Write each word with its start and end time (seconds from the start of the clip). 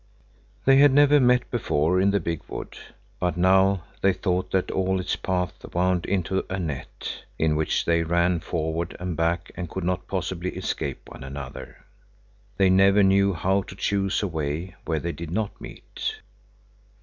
They 0.65 0.77
had 0.77 0.91
never 0.91 1.19
met 1.19 1.51
before 1.51 2.01
in 2.01 2.09
the 2.09 2.19
big 2.19 2.41
wood, 2.47 2.75
but 3.19 3.37
now 3.37 3.83
they 4.01 4.13
thought 4.13 4.49
that 4.49 4.71
all 4.71 4.99
its 4.99 5.15
paths 5.15 5.63
wound 5.73 6.07
into 6.07 6.43
a 6.49 6.57
net, 6.57 7.23
in 7.37 7.55
which 7.55 7.85
they 7.85 8.01
ran 8.01 8.39
forward 8.39 8.97
and 8.99 9.15
back 9.15 9.51
and 9.53 9.69
could 9.69 9.83
not 9.83 10.07
possibly 10.07 10.55
escape 10.57 11.07
one 11.09 11.23
another. 11.23 11.85
They 12.57 12.67
never 12.71 13.03
knew 13.03 13.33
how 13.35 13.61
to 13.61 13.75
choose 13.75 14.23
a 14.23 14.27
way 14.27 14.73
where 14.85 14.99
they 14.99 15.11
did 15.11 15.29
not 15.29 15.61
meet. 15.61 16.15